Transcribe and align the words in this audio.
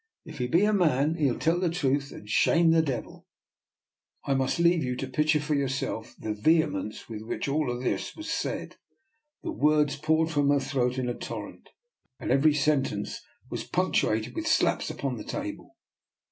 If 0.25 0.41
'ee 0.41 0.47
be 0.47 0.63
a 0.65 0.73
man, 0.73 1.15
'ee'U 1.19 1.37
tell 1.37 1.59
the 1.59 1.69
truth 1.69 2.11
an' 2.11 2.25
shame 2.25 2.71
the 2.71 2.81
devil." 2.81 3.27
I 4.25 4.33
must 4.33 4.57
leave 4.57 4.83
you 4.83 4.95
to 4.95 5.07
picture 5.07 5.39
for 5.39 5.53
yourself 5.53 6.15
the 6.17 6.33
vehemence 6.33 7.07
with 7.07 7.21
which 7.21 7.47
all 7.47 7.67
this 7.79 8.15
was 8.15 8.27
said. 8.31 8.77
The 9.43 9.51
words 9.51 9.95
poured 9.97 10.31
from 10.31 10.49
her 10.49 10.59
throat 10.59 10.97
in 10.97 11.07
a 11.07 11.13
torrent, 11.13 11.69
and 12.19 12.31
every 12.31 12.55
sentence 12.55 13.21
was 13.51 13.63
punctu 13.63 14.17
ated 14.17 14.33
with 14.35 14.47
slaps 14.47 14.89
upon 14.89 15.17
the 15.17 15.23
table. 15.23 15.75